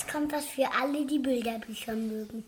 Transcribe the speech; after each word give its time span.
jetzt 0.00 0.10
kommt 0.10 0.32
was 0.32 0.46
für 0.46 0.66
alle, 0.80 1.06
die 1.06 1.18
Bilderbücher 1.18 1.94
mögen. 1.94 2.44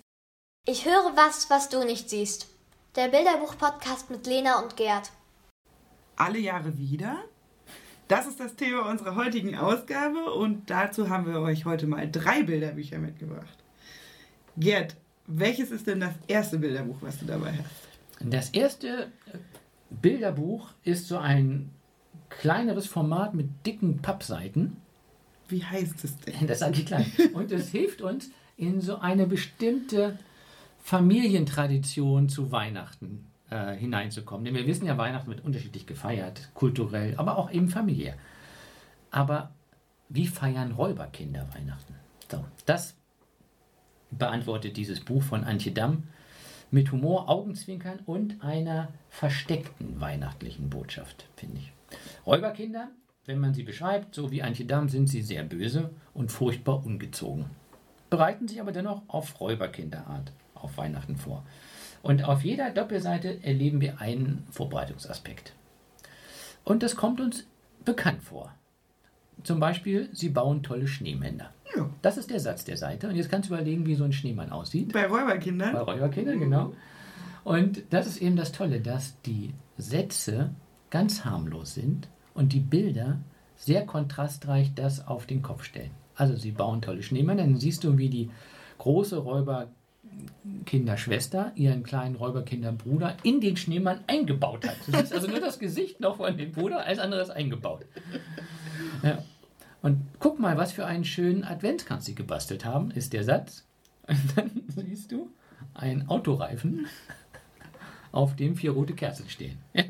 Ich 0.66 0.86
höre 0.86 1.12
was, 1.16 1.50
was 1.50 1.68
du 1.68 1.84
nicht 1.84 2.08
siehst. 2.08 2.48
Der 2.96 3.08
Bilderbuch-Podcast 3.08 4.10
mit 4.10 4.26
Lena 4.26 4.60
und 4.60 4.76
Gerd. 4.76 5.10
Alle 6.16 6.38
Jahre 6.38 6.76
wieder? 6.78 7.18
Das 8.08 8.26
ist 8.26 8.40
das 8.40 8.54
Thema 8.56 8.90
unserer 8.90 9.16
heutigen 9.16 9.56
Ausgabe 9.56 10.32
und 10.32 10.70
dazu 10.70 11.08
haben 11.08 11.26
wir 11.26 11.40
euch 11.40 11.64
heute 11.64 11.86
mal 11.86 12.10
drei 12.10 12.42
Bilderbücher 12.42 12.98
mitgebracht. 12.98 13.58
Gerd, 14.56 14.96
welches 15.26 15.70
ist 15.70 15.86
denn 15.86 16.00
das 16.00 16.14
erste 16.28 16.58
Bilderbuch, 16.58 16.96
was 17.00 17.18
du 17.18 17.26
dabei 17.26 17.52
hast? 17.52 18.30
Das 18.30 18.50
erste 18.50 19.10
Bilderbuch 19.90 20.70
ist 20.84 21.08
so 21.08 21.18
ein 21.18 21.70
kleineres 22.28 22.86
Format 22.86 23.34
mit 23.34 23.66
dicken 23.66 24.00
Pappseiten. 24.00 24.81
Wie 25.52 25.62
heißt 25.62 26.02
es 26.02 26.18
denn? 26.18 26.46
Das 26.46 26.60
klein. 26.86 27.06
Und 27.34 27.52
es 27.52 27.68
hilft 27.68 28.00
uns, 28.00 28.30
in 28.56 28.80
so 28.80 28.98
eine 28.98 29.26
bestimmte 29.26 30.18
Familientradition 30.82 32.28
zu 32.28 32.50
Weihnachten 32.52 33.26
äh, 33.50 33.74
hineinzukommen. 33.74 34.44
Denn 34.44 34.54
wir 34.54 34.66
wissen 34.66 34.86
ja, 34.86 34.96
Weihnachten 34.96 35.28
wird 35.28 35.44
unterschiedlich 35.44 35.86
gefeiert, 35.86 36.50
kulturell, 36.54 37.14
aber 37.16 37.36
auch 37.36 37.50
eben 37.52 37.68
familiär. 37.68 38.14
Aber 39.10 39.54
wie 40.08 40.26
feiern 40.26 40.72
Räuberkinder 40.72 41.46
Weihnachten? 41.54 41.94
So, 42.30 42.44
das 42.66 42.94
beantwortet 44.10 44.76
dieses 44.76 45.00
Buch 45.00 45.22
von 45.22 45.44
Antje 45.44 45.72
Damm 45.72 46.04
mit 46.70 46.92
Humor, 46.92 47.28
Augenzwinkern 47.28 48.00
und 48.06 48.42
einer 48.42 48.88
versteckten 49.10 50.00
weihnachtlichen 50.00 50.70
Botschaft, 50.70 51.28
finde 51.36 51.58
ich. 51.58 51.72
Räuberkinder, 52.24 52.90
wenn 53.24 53.38
man 53.38 53.54
sie 53.54 53.62
beschreibt, 53.62 54.14
so 54.14 54.30
wie 54.30 54.42
Antje 54.42 54.66
Damm, 54.66 54.88
sind 54.88 55.08
sie 55.08 55.22
sehr 55.22 55.44
böse 55.44 55.90
und 56.14 56.32
furchtbar 56.32 56.84
ungezogen, 56.84 57.46
bereiten 58.10 58.48
sich 58.48 58.60
aber 58.60 58.72
dennoch 58.72 59.02
auf 59.08 59.40
Räuberkinderart 59.40 60.32
auf 60.54 60.76
Weihnachten 60.76 61.16
vor. 61.16 61.44
Und 62.02 62.24
auf 62.24 62.42
jeder 62.42 62.70
Doppelseite 62.70 63.42
erleben 63.44 63.80
wir 63.80 64.00
einen 64.00 64.44
Vorbereitungsaspekt. 64.50 65.52
Und 66.64 66.82
das 66.82 66.96
kommt 66.96 67.20
uns 67.20 67.46
bekannt 67.84 68.22
vor. 68.22 68.52
Zum 69.44 69.60
Beispiel, 69.60 70.08
sie 70.12 70.28
bauen 70.28 70.62
tolle 70.62 70.86
Schneemänner. 70.86 71.52
Ja. 71.76 71.88
Das 72.02 72.16
ist 72.16 72.30
der 72.30 72.40
Satz 72.40 72.64
der 72.64 72.76
Seite. 72.76 73.08
Und 73.08 73.16
jetzt 73.16 73.30
kannst 73.30 73.48
du 73.48 73.54
überlegen, 73.54 73.86
wie 73.86 73.94
so 73.94 74.04
ein 74.04 74.12
Schneemann 74.12 74.50
aussieht. 74.50 74.92
Bei 74.92 75.06
Räuberkindern? 75.06 75.72
Bei 75.72 75.80
Räuberkindern, 75.80 76.38
genau. 76.38 76.74
Und 77.44 77.82
das 77.90 78.06
ist 78.06 78.20
eben 78.20 78.36
das 78.36 78.52
Tolle, 78.52 78.80
dass 78.80 79.20
die 79.22 79.54
Sätze 79.78 80.54
ganz 80.90 81.24
harmlos 81.24 81.74
sind 81.74 82.08
und 82.34 82.52
die 82.52 82.60
Bilder 82.60 83.18
sehr 83.56 83.86
kontrastreich 83.86 84.74
das 84.74 85.06
auf 85.06 85.26
den 85.26 85.42
Kopf 85.42 85.64
stellen. 85.64 85.92
Also 86.14 86.36
sie 86.36 86.50
bauen 86.50 86.82
tolle 86.82 87.02
Schneemänner, 87.02 87.42
dann 87.42 87.58
siehst 87.58 87.84
du, 87.84 87.96
wie 87.98 88.08
die 88.08 88.30
große 88.78 89.18
Räuberkinderschwester 89.18 91.52
ihren 91.54 91.82
kleinen 91.82 92.16
Räuberkinderbruder 92.16 93.16
in 93.22 93.40
den 93.40 93.56
Schneemann 93.56 94.00
eingebaut 94.06 94.66
hat. 94.66 94.76
Du 94.86 94.92
siehst 94.92 95.12
also 95.12 95.28
nur 95.28 95.40
das 95.40 95.58
Gesicht 95.58 96.00
noch 96.00 96.16
von 96.16 96.36
dem 96.36 96.52
Bruder, 96.52 96.84
alles 96.84 96.98
andere 96.98 97.22
ist 97.22 97.30
eingebaut. 97.30 97.86
Ja. 99.02 99.22
Und 99.80 100.06
guck 100.20 100.38
mal, 100.38 100.56
was 100.56 100.72
für 100.72 100.86
einen 100.86 101.04
schönen 101.04 101.44
Adventskranz 101.44 102.04
sie 102.04 102.14
gebastelt 102.14 102.64
haben, 102.64 102.92
ist 102.92 103.12
der 103.12 103.24
Satz. 103.24 103.66
Und 104.06 104.36
dann 104.36 104.62
siehst 104.68 105.10
du 105.12 105.30
einen 105.74 106.08
Autoreifen, 106.08 106.86
auf 108.12 108.36
dem 108.36 108.56
vier 108.56 108.72
rote 108.72 108.94
Kerzen 108.94 109.28
stehen. 109.28 109.58
Ja? 109.72 109.84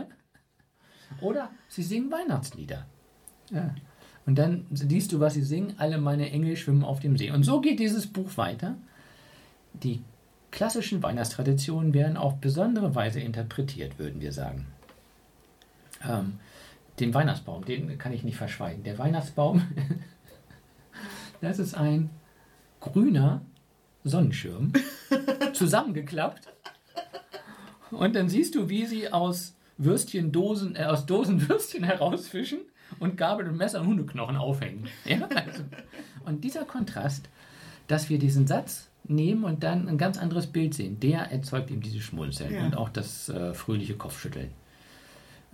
Oder 1.21 1.51
sie 1.69 1.83
singen 1.83 2.11
Weihnachtslieder. 2.11 2.87
Ja. 3.51 3.75
Und 4.25 4.37
dann 4.39 4.67
siehst 4.71 5.13
du, 5.13 5.21
was 5.21 5.35
sie 5.35 5.43
singen. 5.43 5.75
Alle 5.79 5.99
meine 5.99 6.31
Engel 6.31 6.57
schwimmen 6.57 6.85
auf 6.85 7.01
dem 7.01 7.17
See. 7.17 7.31
Und 7.31 7.43
so 7.43 7.61
geht 7.61 7.81
dieses 7.81 8.07
Buch 8.07 8.37
weiter. 8.37 8.77
Die 9.75 10.03
klassischen 10.51 11.03
Weihnachtstraditionen 11.03 11.93
werden 11.95 12.17
auf 12.17 12.37
besondere 12.37 12.95
Weise 12.95 13.21
interpretiert, 13.21 13.99
würden 13.99 14.21
wir 14.21 14.33
sagen. 14.33 14.67
Ähm, 16.07 16.39
den 17.01 17.15
Weihnachtsbaum, 17.15 17.65
den 17.65 17.99
kann 17.99 18.13
ich 18.13 18.23
nicht 18.23 18.37
verschweigen. 18.37 18.85
Der 18.85 18.99
Weihnachtsbaum, 18.99 19.63
das 21.41 21.59
ist 21.59 21.75
ein 21.75 22.11
grüner 22.81 23.43
Sonnenschirm, 24.05 24.73
zusammengeklappt. 25.53 26.49
Und 27.91 28.15
dann 28.15 28.29
siehst 28.29 28.55
du, 28.55 28.69
wie 28.69 28.87
sie 28.87 29.11
aus 29.11 29.55
Würstchendosen, 29.85 30.77
äh, 30.77 30.85
aus 30.85 31.07
Dosen 31.07 31.49
Würstchen 31.49 31.85
herausfischen 31.85 32.61
und 32.99 33.17
Gabel 33.17 33.49
und 33.49 33.57
Messer 33.57 33.81
und 33.81 33.89
Hundeknochen 33.89 34.37
aufhängen. 34.37 34.87
Ja? 35.05 35.27
Also, 35.27 35.63
und 36.25 36.45
dieser 36.45 36.65
Kontrast, 36.65 37.29
dass 37.89 38.09
wir 38.09 38.19
diesen 38.19 38.47
Satz 38.47 38.89
nehmen 39.05 39.45
und 39.45 39.65
dann 39.65 39.89
ein 39.89 39.99
ganz 39.99 40.19
anderes 40.19 40.47
Bild 40.47 40.75
sehen, 40.75 41.01
der 41.01 41.33
erzeugt 41.33 41.71
eben 41.71 41.81
diese 41.81 42.01
Schmunzeln 42.01 42.55
ja. 42.55 42.65
und 42.65 42.77
auch 42.77 42.89
das 42.89 43.29
äh, 43.29 43.53
fröhliche 43.55 43.95
Kopfschütteln. 43.95 44.51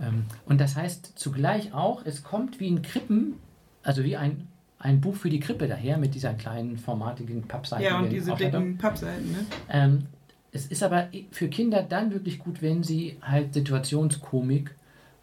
Ähm, 0.00 0.25
und 0.47 0.61
das 0.61 0.77
heißt 0.77 1.19
zugleich 1.19 1.72
auch, 1.72 2.05
es 2.05 2.22
kommt 2.22 2.61
wie 2.61 2.71
ein 2.71 2.83
Krippen, 2.83 3.34
also 3.83 4.05
wie 4.05 4.17
ein, 4.17 4.49
ein 4.78 5.00
Buch 5.00 5.17
für 5.17 5.31
die 5.31 5.41
Krippe 5.41 5.67
daher 5.67 5.99
mit 5.99 6.15
dieser 6.15 6.34
kleinen 6.34 6.77
formatigen 6.77 7.43
Pappseite. 7.43 7.84
Ja, 7.84 7.99
und 7.99 8.11
diese 8.11 8.34
dicken 8.34 8.78
Pappseiten. 8.78 9.33
Ne? 9.33 9.47
Ähm, 9.71 10.06
es 10.53 10.67
ist 10.67 10.83
aber 10.83 11.09
für 11.31 11.49
Kinder 11.49 11.83
dann 11.83 12.13
wirklich 12.13 12.39
gut, 12.39 12.63
wenn 12.63 12.83
sie 12.83 13.19
halt 13.23 13.55
Situationskomik 13.55 14.75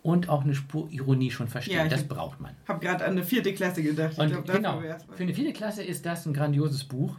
und 0.04 0.30
auch 0.30 0.44
eine 0.44 0.54
Spur 0.54 0.88
Ironie 0.92 1.32
schon 1.32 1.48
verstehen. 1.48 1.78
Ja, 1.78 1.88
das 1.88 2.04
braucht 2.04 2.40
man. 2.40 2.52
Ich 2.64 2.70
habe 2.70 2.80
gerade 2.80 3.06
an 3.06 3.14
eine 3.14 3.24
vierte 3.24 3.54
Klasse 3.54 3.82
gedacht. 3.82 4.20
Und 4.20 4.30
glaub, 4.30 4.46
genau, 4.46 4.82
für 5.16 5.24
eine 5.24 5.34
vierte 5.34 5.52
Klasse 5.52 5.84
ist 5.84 6.06
das 6.06 6.28
ein 6.28 6.34
grandioses 6.34 6.84
Buch, 6.84 7.16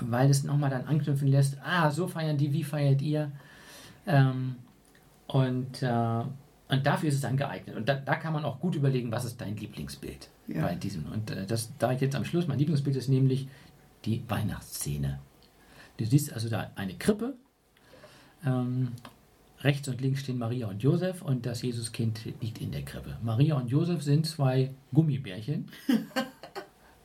weil 0.00 0.28
es 0.28 0.42
nochmal 0.42 0.70
dann 0.70 0.84
anknüpfen 0.84 1.28
lässt, 1.28 1.58
ah, 1.62 1.90
so 1.92 2.08
feiern 2.08 2.36
die, 2.36 2.52
wie 2.52 2.64
feiert 2.64 3.00
ihr? 3.02 3.30
Ähm, 4.06 4.56
und, 5.28 5.82
äh, 5.82 6.22
und 6.68 6.86
dafür 6.86 7.08
ist 7.08 7.16
es 7.16 7.20
dann 7.20 7.36
geeignet. 7.36 7.76
Und 7.76 7.88
da, 7.88 7.94
da, 7.94 8.16
kann 8.16 8.32
man 8.32 8.44
auch 8.44 8.58
gut 8.58 8.74
überlegen, 8.74 9.12
was 9.12 9.24
ist 9.24 9.40
dein 9.40 9.56
Lieblingsbild 9.56 10.28
ja. 10.48 10.62
bei 10.62 10.74
diesem. 10.74 11.06
Und 11.06 11.30
äh, 11.30 11.46
das 11.46 11.70
da 11.78 11.92
ich 11.92 12.00
jetzt 12.00 12.16
am 12.16 12.24
Schluss, 12.24 12.48
mein 12.48 12.58
Lieblingsbild 12.58 12.96
ist 12.96 13.08
nämlich 13.08 13.48
die 14.04 14.24
Weihnachtsszene. 14.28 15.20
Du 15.96 16.04
siehst 16.04 16.32
also 16.32 16.48
da 16.48 16.70
eine 16.74 16.94
Krippe. 16.94 17.34
Ähm, 18.44 18.92
rechts 19.60 19.88
und 19.88 20.00
links 20.00 20.20
stehen 20.20 20.38
Maria 20.38 20.68
und 20.68 20.82
Josef 20.82 21.22
und 21.22 21.46
das 21.46 21.62
Jesuskind 21.62 22.20
liegt 22.40 22.60
in 22.60 22.72
der 22.72 22.82
Krippe. 22.82 23.16
Maria 23.22 23.56
und 23.56 23.68
Josef 23.68 24.02
sind 24.02 24.26
zwei 24.26 24.70
Gummibärchen. 24.92 25.70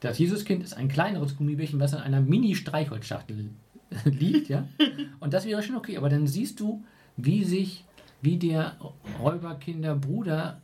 Das 0.02 0.18
Jesuskind 0.18 0.64
ist 0.64 0.74
ein 0.74 0.88
kleineres 0.88 1.38
Gummibärchen, 1.38 1.80
was 1.80 1.94
in 1.94 2.00
einer 2.00 2.22
Mini-Streichholzschachtel 2.22 3.52
liegt, 4.06 4.50
ja. 4.50 4.68
Und 5.20 5.34
das 5.34 5.46
wäre 5.46 5.62
schon 5.62 5.76
okay, 5.76 5.96
aber 5.96 6.10
dann 6.10 6.26
siehst 6.26 6.60
du, 6.60 6.84
wie 7.18 7.44
sich, 7.44 7.86
wie 8.20 8.38
der 8.38 8.78
Räuberkinderbruder 9.22 10.60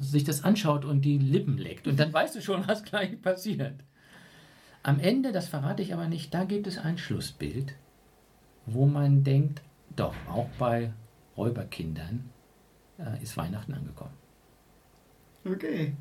sich 0.00 0.24
das 0.24 0.42
anschaut 0.42 0.86
und 0.86 1.02
die 1.02 1.18
Lippen 1.18 1.58
leckt. 1.58 1.86
Und 1.86 2.00
dann 2.00 2.12
weißt 2.12 2.36
du 2.36 2.40
schon, 2.40 2.66
was 2.66 2.82
gleich 2.82 3.20
passiert. 3.20 3.74
Am 4.82 5.00
Ende, 5.00 5.32
das 5.32 5.48
verrate 5.48 5.82
ich 5.82 5.92
aber 5.92 6.08
nicht, 6.08 6.32
da 6.32 6.44
gibt 6.44 6.66
es 6.66 6.78
ein 6.78 6.98
Schlussbild, 6.98 7.74
wo 8.66 8.86
man 8.86 9.24
denkt, 9.24 9.62
doch, 9.96 10.14
auch 10.28 10.48
bei 10.58 10.92
Räuberkindern 11.36 12.30
äh, 12.98 13.22
ist 13.22 13.36
Weihnachten 13.36 13.74
angekommen. 13.74 14.14
Okay. 15.44 15.94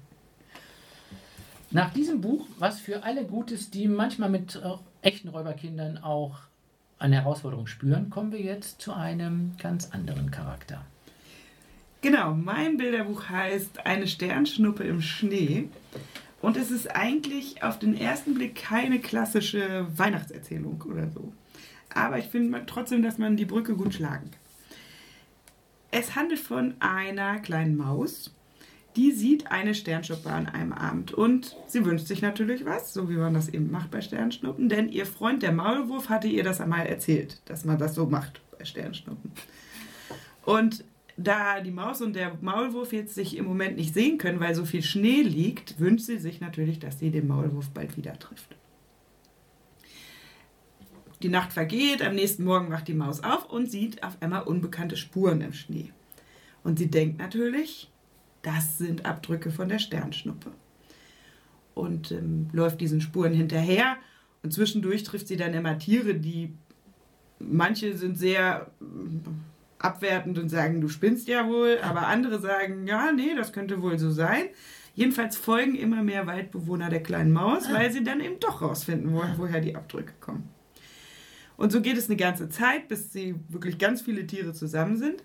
Nach 1.72 1.92
diesem 1.92 2.22
Buch, 2.22 2.46
was 2.60 2.80
für 2.80 3.04
alle 3.04 3.26
gut 3.26 3.52
ist, 3.52 3.74
die 3.74 3.88
manchmal 3.88 4.30
mit 4.30 4.56
äh, 4.56 4.70
echten 5.02 5.30
Räuberkindern 5.30 5.98
auch 5.98 6.40
eine 7.00 7.18
Herausforderung 7.18 7.68
spüren, 7.68 8.10
kommen 8.10 8.32
wir 8.32 8.42
jetzt 8.42 8.82
zu 8.82 8.94
einem 8.94 9.56
ganz 9.58 9.92
anderen 9.92 10.32
Charakter. 10.32 10.86
Genau, 12.02 12.34
mein 12.34 12.78
Bilderbuch 12.78 13.30
heißt 13.30 13.86
Eine 13.86 14.08
Sternschnuppe 14.08 14.84
im 14.84 15.02
Schnee. 15.02 15.70
Und 16.42 16.58
es 16.58 16.72
ist 16.72 16.96
eigentlich 16.96 17.64
auf 17.64 17.80
den 17.80 17.96
ersten 17.96 18.34
Blick 18.34 18.56
keine 18.56 19.00
klassische 19.00 19.88
Weihnachtserzählung 19.96 20.84
oder 20.88 21.10
so. 21.10 21.34
Aber 21.94 22.20
ich 22.20 22.26
finde 22.26 22.64
trotzdem, 22.68 23.02
dass 23.02 23.18
man 23.18 23.38
die 23.38 23.46
Brücke 23.46 23.76
gut 23.76 23.96
schlagen 23.96 24.32
kann. 24.32 24.42
Es 25.90 26.16
handelt 26.16 26.40
von 26.40 26.76
einer 26.80 27.40
kleinen 27.40 27.78
Maus, 27.78 28.34
die 28.98 29.12
sieht 29.12 29.52
eine 29.52 29.74
Sternschnuppe 29.74 30.30
an 30.30 30.48
einem 30.48 30.74
Abend 30.74 31.14
und 31.14 31.56
sie 31.68 31.86
wünscht 31.86 32.08
sich 32.08 32.22
natürlich 32.22 32.66
was, 32.66 32.94
so 32.94 33.10
wie 33.10 33.16
man 33.16 33.34
das 33.34 33.48
eben 33.48 33.72
macht 33.72 33.92
bei 33.92 34.02
Sternschnuppen, 34.02 34.70
denn 34.70 34.90
ihr 34.90 35.06
Freund 35.06 35.44
der 35.44 35.52
Maulwurf 35.52 36.10
hatte 36.10 36.28
ihr 36.28 36.44
das 36.44 36.60
einmal 36.60 36.88
erzählt, 36.88 37.42
dass 37.46 37.64
man 37.64 37.78
das 37.78 37.96
so 37.96 38.08
macht 38.08 38.42
bei 38.58 38.66
Sternschnuppen. 38.66 39.32
Und 40.44 40.84
da 41.18 41.62
die 41.62 41.72
Maus 41.72 42.02
und 42.02 42.16
der 42.16 42.38
Maulwurf 42.42 42.94
jetzt 42.94 43.16
sich 43.16 43.36
im 43.36 43.46
Moment 43.46 43.76
nicht 43.76 43.94
sehen 43.94 44.20
können, 44.20 44.40
weil 44.40 44.54
so 44.54 44.66
viel 44.66 44.84
Schnee 44.84 45.24
liegt, 45.24 45.80
wünscht 45.80 46.06
sie 46.06 46.20
sich 46.20 46.40
natürlich, 46.40 46.78
dass 46.80 47.00
sie 47.00 47.10
den 47.10 47.28
Maulwurf 47.28 47.70
bald 47.72 47.98
wieder 47.98 48.18
trifft. 48.20 48.56
Die 51.24 51.30
Nacht 51.30 51.52
vergeht, 51.52 52.04
am 52.04 52.14
nächsten 52.14 52.44
Morgen 52.44 52.70
wacht 52.72 52.88
die 52.88 52.94
Maus 52.94 53.24
auf 53.24 53.50
und 53.50 53.72
sieht 53.72 54.04
auf 54.04 54.22
einmal 54.22 54.44
unbekannte 54.44 54.96
Spuren 54.96 55.42
im 55.42 55.54
Schnee. 55.54 55.92
Und 56.64 56.78
sie 56.78 56.92
denkt 56.92 57.18
natürlich, 57.18 57.90
das 58.44 58.78
sind 58.78 59.06
Abdrücke 59.06 59.50
von 59.50 59.68
der 59.68 59.80
Sternschnuppe. 59.80 60.52
Und 61.74 62.12
ähm, 62.12 62.50
läuft 62.54 62.82
diesen 62.82 63.02
Spuren 63.02 63.34
hinterher 63.34 63.98
Und 64.44 64.54
zwischendurch 64.54 65.04
trifft 65.04 65.28
sie 65.28 65.38
dann 65.38 65.54
immer 65.56 65.80
Tiere, 65.80 66.14
die 66.14 66.54
manche 67.40 67.98
sind 67.98 68.18
sehr 68.18 68.72
abwertend 69.80 70.40
und 70.40 70.50
sagen, 70.50 70.82
du 70.82 70.90
spinnst 70.90 71.28
ja 71.28 71.48
wohl, 71.48 71.80
aber 71.82 72.08
andere 72.08 72.40
sagen, 72.40 72.88
ja, 72.88 73.12
nee, 73.12 73.36
das 73.36 73.54
könnte 73.54 73.82
wohl 73.82 73.98
so 74.00 74.12
sein. 74.12 74.46
Jedenfalls 74.96 75.38
folgen 75.38 75.76
immer 75.76 76.02
mehr 76.02 76.26
Waldbewohner 76.26 76.90
der 76.90 77.04
kleinen 77.04 77.32
Maus, 77.32 77.72
weil 77.72 77.92
sie 77.92 78.04
dann 78.04 78.20
eben 78.20 78.40
doch 78.40 78.64
rausfinden 78.64 79.14
wollen, 79.14 79.36
woher 79.38 79.62
die 79.62 79.76
Abdrücke 79.76 80.14
kommen. 80.20 80.50
Und 81.56 81.72
so 81.72 81.82
geht 81.82 81.98
es 81.98 82.08
eine 82.08 82.18
ganze 82.18 82.50
Zeit, 82.50 82.88
bis 82.88 83.12
sie 83.12 83.36
wirklich 83.50 83.78
ganz 83.78 84.02
viele 84.02 84.26
Tiere 84.26 84.54
zusammen 84.54 84.98
sind. 84.98 85.24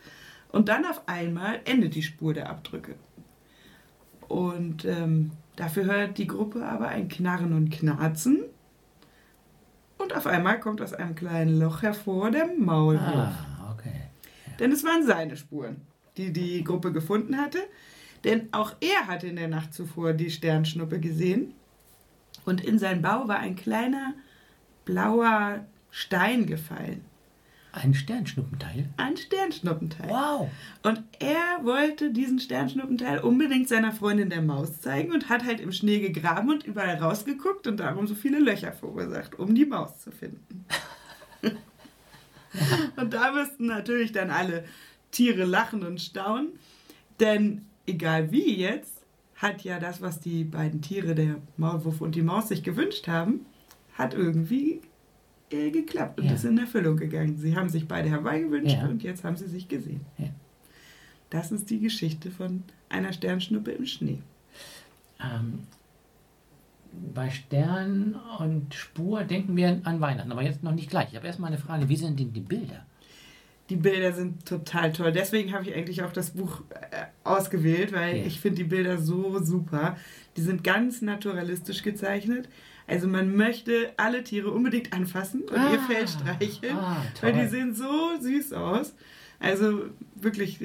Und 0.49 0.69
dann 0.69 0.85
auf 0.85 1.03
einmal 1.07 1.61
endet 1.65 1.95
die 1.95 2.03
Spur 2.03 2.35
der 2.35 2.51
Abdrücke. 2.51 2.97
Und 4.29 4.85
ähm, 4.85 5.33
dafür 5.57 5.85
hört 5.85 6.19
die 6.19 6.27
Gruppe 6.27 6.67
aber 6.67 6.89
ein 6.89 7.09
Knarren 7.09 7.53
und 7.53 7.71
Knarzen. 7.71 8.41
Und 9.99 10.17
auf 10.17 10.27
einmal 10.27 10.59
kommt 10.61 10.83
aus 10.83 10.93
einem 10.93 11.15
kleinen 11.15 11.59
Loch 11.59 11.83
hervor 11.83 12.31
der 12.31 12.47
Maulwurf. 12.59 13.07
Ah. 13.07 13.52
Denn 14.59 14.73
es 14.73 14.85
waren 14.85 15.07
seine 15.07 15.37
Spuren, 15.37 15.77
die 16.17 16.33
die 16.33 16.65
Gruppe 16.65 16.93
gefunden 16.93 17.37
hatte. 17.37 17.59
Denn 18.25 18.49
auch 18.53 18.75
er 18.81 19.07
hatte 19.07 19.27
in 19.27 19.37
der 19.37 19.49
Nacht 19.49 19.75
zuvor 19.75 20.13
die 20.13 20.31
Sternschnuppe 20.31 21.01
gesehen. 21.01 21.55
Und 22.45 22.63
in 22.63 22.79
sein 22.79 23.03
Bau 23.03 23.29
war 23.29 23.39
ein 23.39 23.57
kleiner 23.57 24.15
blauer 24.85 25.65
Stein 25.91 26.47
gefallen. 26.47 27.05
Ein 27.73 27.95
Sternschnuppenteil. 27.95 28.91
Ein 28.99 29.17
Sternschnuppenteil. 29.17 30.11
Wow. 30.11 30.51
Und 30.83 31.03
er 31.19 31.65
wollte 31.65 32.13
diesen 32.13 32.39
Sternschnuppenteil 32.39 33.21
unbedingt 33.21 33.69
seiner 33.69 33.93
Freundin 33.93 34.29
der 34.29 34.43
Maus 34.43 34.81
zeigen 34.83 35.11
und 35.13 35.31
hat 35.31 35.45
halt 35.45 35.59
im 35.59 35.73
Schnee 35.73 36.01
gegraben 36.01 36.51
und 36.51 36.65
überall 36.65 36.97
rausgeguckt 36.97 37.67
und 37.67 37.79
darum 37.81 38.07
so 38.07 38.15
viele 38.15 38.41
Löcher 38.41 38.73
verursacht, 38.73 39.39
um 39.39 39.55
die 39.55 39.65
Maus 39.65 39.99
zu 40.01 40.11
finden. 40.11 40.67
und 42.97 43.13
da 43.15 43.33
müssten 43.33 43.67
natürlich 43.67 44.13
dann 44.13 44.31
alle 44.31 44.65
Tiere 45.11 45.45
lachen 45.45 45.85
und 45.85 46.01
staunen, 46.01 46.49
denn 47.21 47.67
egal 47.87 48.31
wie 48.33 48.57
jetzt, 48.57 48.93
hat 49.37 49.63
ja 49.65 49.79
das, 49.81 50.01
was 50.01 50.21
die 50.21 50.45
beiden 50.45 50.83
Tiere, 50.83 51.15
der 51.15 51.37
Maulwurf 51.57 52.01
und 52.01 52.15
die 52.15 52.23
Maus, 52.23 52.49
sich 52.49 52.63
gewünscht 52.63 53.09
haben, 53.09 53.45
hat 53.95 54.15
irgendwie 54.15 54.81
äh, 55.51 55.71
geklappt 55.71 56.21
und 56.21 56.27
Ja. 56.27 56.35
ist 56.35 56.45
in 56.45 56.57
Erfüllung 56.59 56.97
gegangen. 56.97 57.37
Sie 57.39 57.57
haben 57.57 57.69
sich 57.69 57.87
beide 57.89 58.09
herbeigewünscht 58.09 58.77
Ja. 58.77 58.87
und 58.87 59.03
jetzt 59.03 59.25
haben 59.25 59.37
sie 59.37 59.49
sich 59.49 59.69
gesehen. 59.69 60.01
Ja. 60.19 60.29
Das 61.31 61.51
ist 61.51 61.71
die 61.71 61.81
Geschichte 61.81 62.31
von 62.31 62.63
einer 62.89 63.13
Sternschnuppe 63.13 63.73
im 63.73 63.85
Schnee. 63.87 64.19
Ähm, 65.21 65.61
bei 67.15 67.31
Stern 67.31 68.19
und 68.39 68.75
Spur 68.75 69.25
denken 69.25 69.57
wir 69.57 69.81
an 69.85 70.01
Weihnachten, 70.01 70.31
aber 70.33 70.43
jetzt 70.43 70.63
noch 70.63 70.75
nicht 70.75 70.91
gleich. 70.91 71.09
Ich 71.11 71.17
habe 71.17 71.27
erstmal 71.27 71.49
eine 71.49 71.59
Frage, 71.61 71.89
wie 71.89 71.97
sind 71.97 72.19
denn 72.21 72.33
die 72.33 72.41
Bilder? 72.41 72.85
Die 73.71 73.77
Bilder 73.77 74.13
sind 74.13 74.45
total 74.45 74.93
toll. 74.93 75.13
Deswegen 75.13 75.53
habe 75.53 75.65
ich 75.65 75.75
eigentlich 75.75 76.03
auch 76.03 76.13
das 76.13 76.31
Buch 76.31 76.63
äh, 76.71 77.05
ausgewählt, 77.25 77.93
weil 77.93 78.17
Ja. 78.19 78.27
ich 78.27 78.41
finde 78.41 78.57
die 78.59 78.65
Bilder 78.69 78.99
so 78.99 79.43
super. 79.43 79.97
Die 80.37 80.43
sind 80.43 80.63
ganz 80.65 81.01
naturalistisch 81.01 81.83
gezeichnet. 81.83 82.49
Also 82.87 83.07
man 83.09 83.35
möchte 83.35 83.93
alle 83.97 84.25
Tiere 84.25 84.51
unbedingt 84.51 84.93
anfassen 84.93 85.43
und 85.43 85.53
ihr 85.55 85.79
Ah. 85.81 85.87
Fell 85.89 86.07
streicheln, 86.09 86.77
Ah, 86.77 87.03
weil 87.23 87.33
die 87.33 87.47
sehen 87.47 87.75
so 87.75 88.11
süß 88.21 88.53
aus. 88.53 88.95
Also 89.41 89.85
wirklich, 90.17 90.59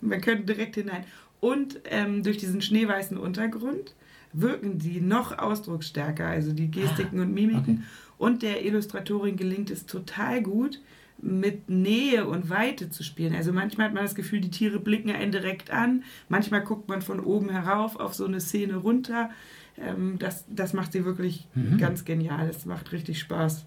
man 0.00 0.20
könnte 0.20 0.44
direkt 0.54 0.76
hinein. 0.76 1.04
Und 1.40 1.80
ähm, 1.90 2.22
durch 2.22 2.38
diesen 2.38 2.62
schneeweißen 2.62 3.18
Untergrund 3.18 3.94
wirken 4.40 4.78
die 4.78 5.00
noch 5.00 5.36
ausdrucksstärker, 5.38 6.26
also 6.26 6.52
die 6.52 6.70
Gestiken 6.70 7.20
und 7.20 7.32
Mimiken. 7.32 7.84
Und 8.18 8.42
der 8.42 8.64
Illustratorin 8.64 9.36
gelingt 9.36 9.70
es 9.70 9.86
total 9.86 10.42
gut, 10.42 10.80
mit 11.18 11.70
Nähe 11.70 12.26
und 12.26 12.50
Weite 12.50 12.90
zu 12.90 13.02
spielen. 13.02 13.34
Also 13.34 13.50
manchmal 13.52 13.86
hat 13.86 13.94
man 13.94 14.02
das 14.04 14.14
Gefühl, 14.14 14.40
die 14.40 14.50
Tiere 14.50 14.78
blicken 14.78 15.10
einen 15.10 15.32
direkt 15.32 15.70
an. 15.70 16.04
Manchmal 16.28 16.60
guckt 16.62 16.88
man 16.88 17.00
von 17.00 17.20
oben 17.20 17.48
herauf 17.48 17.96
auf 17.98 18.14
so 18.14 18.26
eine 18.26 18.38
Szene 18.40 18.76
runter. 18.76 19.30
Ähm, 19.78 20.18
das, 20.18 20.44
das 20.48 20.74
macht 20.74 20.92
sie 20.92 21.04
wirklich 21.06 21.48
Mhm. 21.54 21.78
ganz 21.78 22.04
genial. 22.04 22.48
Es 22.50 22.66
macht 22.66 22.92
richtig 22.92 23.18
Spaß, 23.18 23.64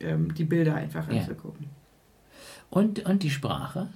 ähm, 0.00 0.34
die 0.34 0.44
Bilder 0.44 0.74
einfach 0.74 1.10
Ja. 1.12 1.20
anzugucken. 1.20 1.66
Und, 2.70 3.04
und 3.06 3.22
die 3.22 3.30
Sprache? 3.30 3.88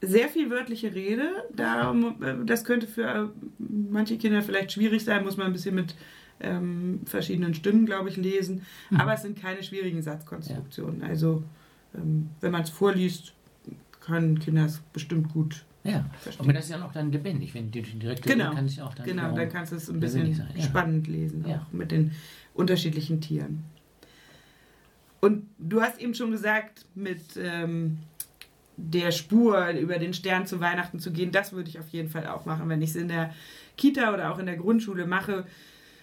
Sehr 0.00 0.28
viel 0.28 0.50
wörtliche 0.50 0.94
Rede. 0.94 1.30
Darum, 1.54 2.16
das 2.46 2.64
könnte 2.64 2.86
für 2.86 3.04
äh, 3.04 3.26
manche 3.58 4.18
Kinder 4.18 4.42
vielleicht 4.42 4.72
schwierig 4.72 5.04
sein, 5.04 5.24
muss 5.24 5.36
man 5.36 5.46
ein 5.46 5.52
bisschen 5.52 5.74
mit 5.74 5.94
ähm, 6.40 7.00
verschiedenen 7.06 7.54
Stimmen, 7.54 7.86
glaube 7.86 8.08
ich, 8.10 8.16
lesen. 8.16 8.62
Mhm. 8.90 9.00
Aber 9.00 9.14
es 9.14 9.22
sind 9.22 9.40
keine 9.40 9.62
schwierigen 9.62 10.02
Satzkonstruktionen. 10.02 11.02
Also, 11.02 11.42
ähm, 11.94 12.28
wenn 12.40 12.52
man 12.52 12.62
es 12.62 12.70
vorliest, 12.70 13.32
können 14.00 14.38
Kinder 14.38 14.66
es 14.66 14.80
bestimmt 14.92 15.32
gut 15.32 15.64
Ja. 15.84 16.04
verstehen. 16.20 16.44
Aber 16.44 16.52
das 16.52 16.64
ist 16.64 16.70
ja 16.72 16.84
auch 16.84 16.92
dann 16.92 17.10
lebendig, 17.10 17.54
wenn 17.54 17.70
die 17.70 17.80
direkt 17.80 18.24
Genau. 18.26 18.52
kann 18.52 18.66
es 18.66 18.76
ja 18.76 18.84
auch 18.84 18.94
dann 18.94 19.06
Genau, 19.06 19.22
wiederum- 19.22 19.36
dann 19.36 19.48
kannst 19.48 19.72
du 19.72 19.76
es 19.76 19.88
ein 19.88 20.00
bisschen 20.00 20.34
sein, 20.34 20.48
ja. 20.54 20.62
spannend 20.62 21.06
lesen, 21.06 21.46
Ja. 21.48 21.56
auch 21.66 21.72
mit 21.72 21.90
den 21.92 22.12
unterschiedlichen 22.52 23.22
Tieren. 23.22 23.64
Und 25.20 25.46
du 25.58 25.80
hast 25.80 25.98
eben 26.00 26.14
schon 26.14 26.30
gesagt, 26.32 26.84
mit 26.94 27.22
ähm, 27.38 27.98
der 28.76 29.12
Spur 29.12 29.70
über 29.70 29.98
den 29.98 30.14
Stern 30.14 30.46
zu 30.46 30.60
Weihnachten 30.60 30.98
zu 30.98 31.12
gehen, 31.12 31.32
das 31.32 31.52
würde 31.52 31.68
ich 31.68 31.78
auf 31.78 31.88
jeden 31.88 32.08
Fall 32.08 32.26
auch 32.26 32.44
machen. 32.44 32.68
Wenn 32.68 32.82
ich 32.82 32.90
es 32.90 32.96
in 32.96 33.08
der 33.08 33.32
Kita 33.76 34.12
oder 34.12 34.32
auch 34.32 34.38
in 34.38 34.46
der 34.46 34.56
Grundschule 34.56 35.06
mache, 35.06 35.44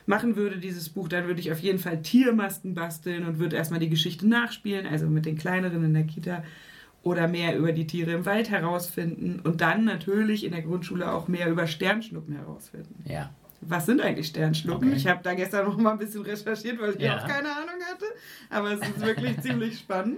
machen 0.06 0.36
würde, 0.36 0.58
dieses 0.58 0.90
Buch, 0.90 1.08
dann 1.08 1.28
würde 1.28 1.40
ich 1.40 1.52
auf 1.52 1.60
jeden 1.60 1.80
Fall 1.80 2.02
Tiermasken 2.02 2.74
basteln 2.74 3.26
und 3.26 3.40
würde 3.40 3.56
erstmal 3.56 3.80
die 3.80 3.90
Geschichte 3.90 4.28
nachspielen, 4.28 4.88
also 4.88 5.08
mit 5.08 5.26
den 5.26 5.38
kleineren 5.38 5.84
in 5.84 5.94
der 5.94 6.04
Kita 6.04 6.44
oder 7.04 7.28
mehr 7.28 7.58
über 7.58 7.72
die 7.72 7.88
Tiere 7.88 8.12
im 8.12 8.26
Wald 8.26 8.50
herausfinden 8.50 9.40
und 9.44 9.62
dann 9.62 9.86
natürlich 9.86 10.44
in 10.44 10.52
der 10.52 10.62
Grundschule 10.62 11.12
auch 11.12 11.28
mehr 11.28 11.50
über 11.50 11.68
Sternschnuppen 11.68 12.36
herausfinden. 12.36 13.04
Ja. 13.08 13.32
Was 13.64 13.86
sind 13.86 14.02
eigentlich 14.02 14.28
Sternschnuppen? 14.28 14.88
Okay. 14.88 14.98
Ich 14.98 15.08
habe 15.08 15.20
da 15.24 15.34
gestern 15.36 15.66
noch 15.68 15.78
mal 15.78 15.92
ein 15.92 16.00
bisschen 16.00 16.22
recherchiert, 16.24 16.82
weil 16.82 16.96
ich 16.96 17.02
Ja. 17.02 17.18
auch 17.18 17.28
keine 17.28 17.50
Ahnung 17.50 17.80
hatte. 17.92 18.06
Aber 18.50 18.72
es 18.72 18.80
ist 18.82 19.00
wirklich 19.02 19.40
ziemlich 19.42 19.78
spannend. 19.78 20.18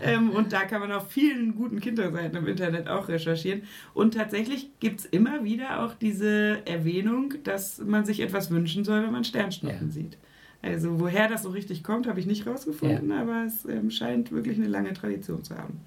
Ähm, 0.00 0.30
und 0.30 0.52
da 0.52 0.64
kann 0.64 0.80
man 0.80 0.92
auf 0.92 1.10
vielen 1.10 1.56
guten 1.56 1.80
Kinderseiten 1.80 2.36
im 2.36 2.46
Internet 2.46 2.86
auch 2.88 3.08
recherchieren. 3.08 3.62
Und 3.94 4.14
tatsächlich 4.14 4.70
gibt 4.78 5.00
es 5.00 5.06
immer 5.06 5.42
wieder 5.44 5.82
auch 5.84 5.94
diese 5.94 6.64
Erwähnung, 6.66 7.34
dass 7.42 7.78
man 7.78 8.04
sich 8.04 8.20
etwas 8.20 8.50
wünschen 8.50 8.84
soll, 8.84 9.02
wenn 9.02 9.12
man 9.12 9.24
Sternschnuppen 9.24 9.88
Ja. 9.88 9.92
sieht. 9.92 10.16
Also 10.62 10.98
woher 11.00 11.28
das 11.28 11.42
so 11.42 11.50
richtig 11.50 11.82
kommt, 11.82 12.06
habe 12.06 12.20
ich 12.20 12.26
nicht 12.26 12.46
rausgefunden, 12.46 13.10
aber 13.12 13.44
es 13.46 13.64
ähm, 13.66 13.90
scheint 13.90 14.30
wirklich 14.32 14.56
eine 14.56 14.68
lange 14.68 14.92
Tradition 14.94 15.42
zu 15.44 15.58
haben. 15.58 15.80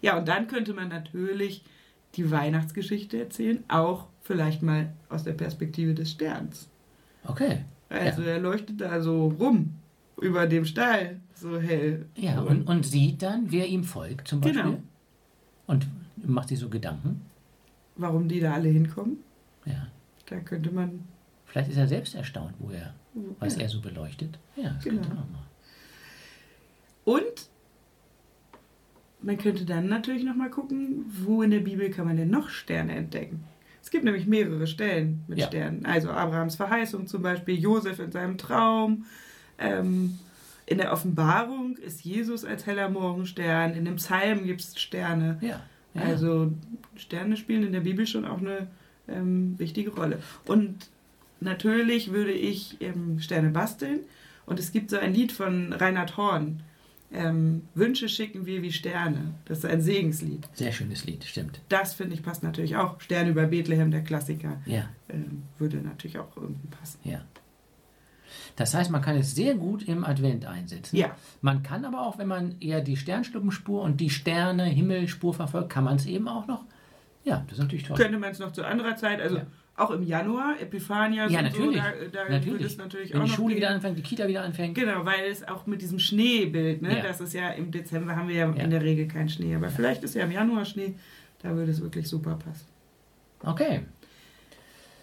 Ja, 0.00 0.16
und 0.16 0.28
dann 0.28 0.46
könnte 0.46 0.72
man 0.74 0.88
natürlich 0.88 1.64
die 2.14 2.30
Weihnachtsgeschichte 2.30 3.18
erzählen, 3.18 3.62
auch 3.68 4.06
vielleicht 4.26 4.62
mal 4.62 4.92
aus 5.08 5.24
der 5.24 5.32
Perspektive 5.32 5.94
des 5.94 6.10
Sterns. 6.10 6.68
Okay. 7.24 7.64
Also 7.88 8.22
Ja. 8.22 8.28
er 8.28 8.40
leuchtet 8.40 8.80
da 8.80 9.00
so 9.00 9.28
rum 9.28 9.74
über 10.20 10.46
dem 10.46 10.64
Stall, 10.64 11.20
so 11.34 11.58
hell. 11.60 12.06
Ja, 12.16 12.40
und, 12.40 12.64
und 12.68 12.84
sieht 12.86 13.22
dann, 13.22 13.50
wer 13.52 13.66
ihm 13.66 13.84
folgt, 13.84 14.28
zum 14.28 14.40
Beispiel. 14.40 14.62
Genau. 14.62 14.78
Und 15.66 15.86
macht 16.16 16.48
sich 16.48 16.58
so 16.58 16.68
Gedanken. 16.68 17.20
warum 17.96 18.28
die 18.28 18.40
da 18.40 18.52
alle 18.54 18.68
hinkommen, 18.68 19.18
Ja. 19.64 19.86
da 20.26 20.38
könnte 20.40 20.70
man. 20.70 21.00
Vielleicht 21.46 21.70
ist 21.70 21.76
er 21.78 21.86
selbst 21.88 22.14
erstaunt, 22.14 22.54
wo 22.58 22.70
er, 22.70 22.92
was 23.38 23.56
ja. 23.56 23.62
er 23.62 23.68
so 23.68 23.80
beleuchtet. 23.80 24.38
Ja, 24.56 24.70
das 24.70 24.84
Genau. 24.84 25.00
könnte 25.02 25.14
man 25.16 25.32
mal. 25.32 25.44
Und 27.04 27.48
man 29.22 29.38
könnte 29.38 29.64
dann 29.64 29.88
natürlich 29.88 30.24
nochmal 30.24 30.50
gucken, 30.50 31.04
wo 31.24 31.42
in 31.42 31.50
der 31.50 31.60
Bibel 31.60 31.88
kann 31.90 32.06
man 32.06 32.16
denn 32.16 32.30
noch 32.30 32.48
Sterne 32.48 32.94
entdecken. 32.96 33.44
Es 33.86 33.92
gibt 33.92 34.02
nämlich 34.02 34.26
mehrere 34.26 34.66
Stellen 34.66 35.22
mit 35.28 35.38
Ja. 35.38 35.46
Sternen. 35.46 35.86
Also 35.86 36.10
Abrahams 36.10 36.56
Verheißung 36.56 37.06
zum 37.06 37.22
Beispiel, 37.22 37.56
Josef 37.56 38.00
in 38.00 38.10
seinem 38.10 38.36
Traum. 38.36 39.04
Ähm, 39.60 40.18
in 40.66 40.78
der 40.78 40.92
Offenbarung 40.92 41.76
ist 41.76 42.04
Jesus 42.04 42.44
als 42.44 42.66
heller 42.66 42.88
Morgenstern. 42.88 43.74
In 43.74 43.84
dem 43.84 43.94
Psalm 43.94 44.44
gibt 44.44 44.62
es 44.62 44.76
Sterne. 44.80 45.38
Ja. 45.40 45.62
ja. 45.94 46.02
Also 46.02 46.52
Sterne 46.96 47.36
spielen 47.36 47.62
in 47.62 47.70
der 47.70 47.82
Bibel 47.82 48.08
schon 48.08 48.24
auch 48.24 48.38
eine 48.38 48.66
ähm, 49.06 49.56
wichtige 49.56 49.94
Rolle. 49.94 50.18
Und 50.46 50.88
natürlich 51.38 52.10
würde 52.10 52.32
ich 52.32 52.78
ähm, 52.80 53.20
Sterne 53.20 53.50
basteln. 53.50 54.00
Und 54.46 54.58
es 54.58 54.72
gibt 54.72 54.90
so 54.90 54.98
ein 54.98 55.14
Lied 55.14 55.30
von 55.30 55.72
Reinhard 55.72 56.16
Horn. 56.16 56.60
Ähm, 57.12 57.62
Wünsche 57.74 58.08
schicken 58.08 58.46
wir 58.46 58.62
wie 58.62 58.72
Sterne. 58.72 59.34
Das 59.44 59.58
ist 59.58 59.64
ein 59.66 59.80
Segenslied. 59.80 60.48
Sehr 60.54 60.72
schönes 60.72 61.04
Lied, 61.04 61.24
stimmt. 61.24 61.60
Das 61.68 61.94
finde 61.94 62.14
ich 62.14 62.22
passt 62.22 62.42
natürlich 62.42 62.76
auch. 62.76 63.00
Sterne 63.00 63.30
über 63.30 63.46
Bethlehem, 63.46 63.90
der 63.90 64.02
Klassiker, 64.02 64.60
Ja, 64.66 64.88
ähm, 65.08 65.44
würde 65.58 65.76
natürlich 65.78 66.18
auch 66.18 66.36
irgendwie 66.36 66.66
passen. 66.68 66.98
ja. 67.04 67.20
Das 68.56 68.74
heißt, 68.74 68.90
man 68.90 69.02
kann 69.02 69.16
es 69.16 69.34
sehr 69.34 69.54
gut 69.54 69.82
im 69.86 70.02
Advent 70.04 70.46
einsetzen. 70.46 70.96
Ja. 70.96 71.14
Man 71.42 71.62
kann 71.62 71.84
aber 71.84 72.00
auch, 72.06 72.16
wenn 72.18 72.26
man 72.26 72.54
eher 72.60 72.80
die 72.80 72.96
Sternschnuppenspur 72.96 73.82
und 73.82 74.00
die 74.00 74.08
Sterne, 74.10 74.64
Himmelspur 74.64 75.34
verfolgt, 75.34 75.70
kann 75.70 75.84
man 75.84 75.96
es 75.96 76.06
eben 76.06 76.26
auch 76.26 76.46
noch. 76.46 76.64
Ja, 77.22 77.44
das 77.48 77.58
ist 77.58 77.62
natürlich 77.62 77.84
toll. 77.84 77.96
Könnte 77.96 78.18
man 78.18 78.30
es 78.32 78.38
noch 78.38 78.52
zu 78.52 78.64
anderer 78.64 78.96
Zeit, 78.96 79.20
also 79.20 79.36
Ja. 79.36 79.46
Auch 79.76 79.90
im 79.90 80.02
Januar, 80.02 80.60
Epiphania, 80.60 81.28
Ja, 81.28 81.42
natürlich. 81.42 81.76
So, 81.76 81.82
da, 82.12 82.24
da 82.24 82.30
natürlich. 82.30 82.46
wird 82.60 82.62
es 82.62 82.76
natürlich 82.78 83.12
Wenn 83.12 83.20
auch 83.20 83.24
die 83.24 83.30
noch 83.30 83.36
Schule 83.36 83.48
gehen. 83.54 83.56
wieder 83.62 83.70
anfängt, 83.70 83.98
die 83.98 84.02
Kita 84.02 84.26
wieder 84.26 84.42
anfängt. 84.42 84.74
Genau, 84.74 85.04
weil 85.04 85.30
es 85.30 85.46
auch 85.46 85.66
mit 85.66 85.82
diesem 85.82 85.98
Schneebild, 85.98 86.80
ne? 86.82 86.96
Ja. 86.96 87.02
das 87.02 87.20
ist 87.20 87.34
ja 87.34 87.50
im 87.50 87.70
Dezember 87.70 88.16
haben 88.16 88.28
wir 88.28 88.34
ja, 88.36 88.46
Ja. 88.54 88.62
in 88.64 88.70
der 88.70 88.82
Regel 88.82 89.06
keinen 89.06 89.28
Schnee, 89.28 89.54
aber 89.54 89.68
vielleicht 89.68 90.02
ist 90.02 90.14
ja 90.14 90.24
im 90.24 90.30
Januar 90.32 90.64
Schnee, 90.64 90.94
da 91.42 91.54
würde 91.54 91.70
es 91.72 91.80
wirklich 91.82 92.08
super 92.08 92.38
passen. 92.42 92.64
Okay. 93.42 93.82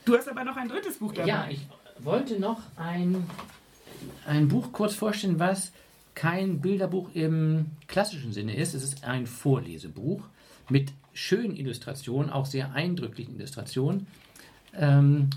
Du 0.06 0.18
hast 0.18 0.28
aber 0.28 0.44
noch 0.44 0.58
ein 0.58 0.68
drittes 0.68 0.98
Buch 0.98 1.14
dabei. 1.14 1.28
Ja, 1.28 1.48
ich 1.50 1.66
wollte 2.00 2.40
noch 2.40 2.60
ein, 2.76 3.26
ein 4.26 4.48
Buch 4.48 4.72
kurz 4.72 4.96
vorstellen, 4.96 5.40
was 5.40 5.72
kein 6.16 6.60
Bilderbuch 6.62 7.10
im 7.14 7.68
klassischen 7.88 8.34
Sinne 8.34 8.56
ist. 8.56 8.74
Es 8.74 8.84
ist 8.84 9.04
ein 9.04 9.28
Vorlesebuch 9.28 10.22
mit 10.70 10.92
schönen 11.14 11.56
Illustrationen, 11.56 12.30
auch 12.32 12.46
sehr 12.48 12.74
eindrücklichen 12.74 13.36
Illustrationen. 13.38 14.08
Ähm, 14.76 15.30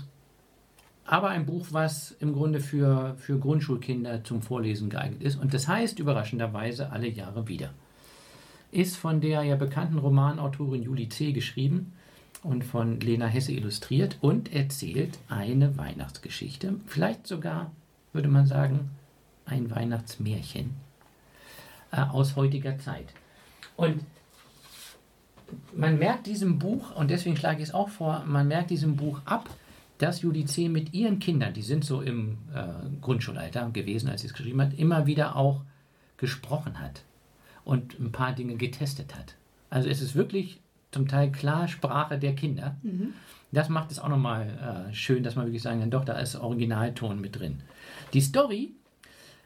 aber 1.05 1.29
ein 1.29 1.45
Buch, 1.45 1.67
was 1.71 2.11
im 2.19 2.33
Grunde 2.33 2.59
für, 2.59 3.15
für 3.17 3.39
Grundschulkinder 3.39 4.23
zum 4.25 4.41
Vorlesen 4.41 4.89
geeignet 4.89 5.21
ist. 5.21 5.39
Und 5.39 5.53
das 5.53 5.67
heißt 5.67 5.99
überraschenderweise 5.99 6.91
alle 6.91 7.07
Jahre 7.07 7.47
wieder. 7.47 7.73
Ist 8.71 8.97
von 8.97 9.21
der 9.21 9.43
ja 9.43 9.55
bekannten 9.55 9.97
Romanautorin 9.97 10.83
Julie 10.83 11.07
C. 11.07 11.31
geschrieben 11.31 11.93
und 12.43 12.65
von 12.65 12.99
Lena 12.99 13.25
Hesse 13.25 13.53
illustriert 13.53 14.17
und 14.19 14.53
erzählt 14.53 15.17
eine 15.29 15.77
Weihnachtsgeschichte. 15.77 16.75
Vielleicht 16.85 17.25
sogar, 17.25 17.71
würde 18.11 18.27
man 18.27 18.45
sagen, 18.45 18.89
ein 19.45 19.71
Weihnachtsmärchen 19.71 20.71
äh, 21.91 22.01
aus 22.01 22.35
heutiger 22.35 22.77
Zeit. 22.79 23.13
Und 23.77 24.01
man 25.75 25.97
merkt 25.97 26.27
diesem 26.27 26.59
Buch, 26.59 26.95
und 26.95 27.11
deswegen 27.11 27.37
schlage 27.37 27.61
ich 27.61 27.69
es 27.69 27.73
auch 27.73 27.89
vor, 27.89 28.23
man 28.25 28.47
merkt 28.47 28.69
diesem 28.69 28.95
Buch 28.95 29.21
ab, 29.25 29.49
dass 29.97 30.21
Julie 30.21 30.45
C. 30.45 30.69
mit 30.69 30.93
ihren 30.93 31.19
Kindern, 31.19 31.53
die 31.53 31.61
sind 31.61 31.83
so 31.83 32.01
im 32.01 32.37
äh, 32.53 32.63
Grundschulalter 33.01 33.69
gewesen, 33.71 34.09
als 34.09 34.21
sie 34.21 34.27
es 34.27 34.33
geschrieben 34.33 34.61
hat, 34.61 34.77
immer 34.77 35.07
wieder 35.07 35.35
auch 35.35 35.61
gesprochen 36.17 36.79
hat 36.79 37.03
und 37.63 37.99
ein 37.99 38.11
paar 38.11 38.33
Dinge 38.33 38.55
getestet 38.55 39.15
hat. 39.15 39.35
Also 39.69 39.89
es 39.89 40.01
ist 40.01 40.15
wirklich 40.15 40.59
zum 40.91 41.07
Teil 41.07 41.31
klar 41.31 41.67
Sprache 41.67 42.17
der 42.17 42.33
Kinder. 42.35 42.75
Das 43.51 43.69
macht 43.69 43.91
es 43.91 43.99
auch 43.99 44.09
nochmal 44.09 44.87
äh, 44.89 44.93
schön, 44.93 45.23
dass 45.23 45.35
man 45.35 45.45
wirklich 45.45 45.61
sagen 45.61 45.79
kann, 45.79 45.91
doch, 45.91 46.05
da 46.05 46.19
ist 46.19 46.35
Originalton 46.35 47.19
mit 47.19 47.39
drin. 47.39 47.61
Die 48.13 48.21
Story, 48.21 48.71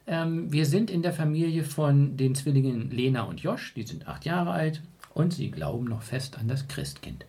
ähm, 0.07 0.51
wir 0.51 0.65
sind 0.65 0.89
in 0.89 1.01
der 1.01 1.13
Familie 1.13 1.63
von 1.63 2.17
den 2.17 2.35
Zwillingen 2.35 2.91
Lena 2.91 3.23
und 3.23 3.41
Josh, 3.41 3.73
die 3.73 3.83
sind 3.83 4.07
acht 4.07 4.25
Jahre 4.25 4.51
alt 4.51 4.81
und 5.13 5.33
sie 5.33 5.51
glauben 5.51 5.85
noch 5.85 6.01
fest 6.03 6.37
an 6.37 6.47
das 6.47 6.67
Christkind. 6.67 7.25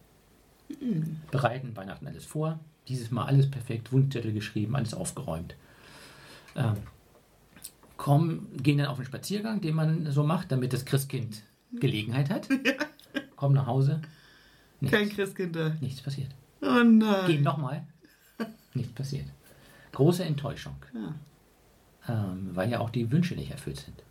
Bereiten 1.30 1.76
Weihnachten 1.76 2.06
alles 2.06 2.24
vor, 2.24 2.58
dieses 2.88 3.10
Mal 3.10 3.26
alles 3.26 3.50
perfekt, 3.50 3.92
Wunschzettel 3.92 4.32
geschrieben, 4.32 4.74
alles 4.76 4.94
aufgeräumt. 4.94 5.54
Ähm, 6.56 6.76
kommen, 7.96 8.48
gehen 8.62 8.78
dann 8.78 8.86
auf 8.88 8.98
einen 8.98 9.06
Spaziergang, 9.06 9.60
den 9.60 9.74
man 9.74 10.10
so 10.10 10.24
macht, 10.24 10.50
damit 10.52 10.72
das 10.72 10.84
Christkind 10.84 11.42
Gelegenheit 11.72 12.30
hat. 12.30 12.48
Kommen 13.36 13.54
nach 13.54 13.66
Hause, 13.66 14.00
Kein 14.88 15.02
nichts, 15.02 15.16
Christkind 15.16 15.56
da. 15.56 15.76
nichts 15.80 16.00
passiert. 16.00 16.30
Oh 16.60 16.82
nein. 16.84 17.26
Gehen 17.26 17.42
nochmal, 17.42 17.86
nichts 18.74 18.92
passiert. 18.92 19.26
Große 19.92 20.24
Enttäuschung, 20.24 20.76
Ja. 20.94 21.14
ähm, 22.08 22.50
weil 22.54 22.70
ja 22.70 22.80
auch 22.80 22.90
die 22.90 23.10
Wünsche 23.10 23.34
nicht 23.34 23.50
erfüllt 23.50 23.78
sind. 23.80 24.02